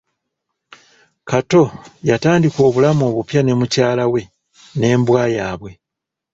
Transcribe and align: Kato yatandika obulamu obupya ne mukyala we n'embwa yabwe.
Kato 1.29 1.63
yatandika 2.09 2.59
obulamu 2.67 3.01
obupya 3.09 3.39
ne 3.43 3.53
mukyala 3.59 4.03
we 4.13 4.21
n'embwa 4.79 5.23
yabwe. 5.37 5.71